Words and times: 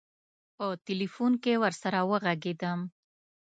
په 0.55 0.65
تیلفون 0.85 1.31
کې 1.43 1.53
ورسره 1.63 1.99
وږغېدم. 2.09 2.79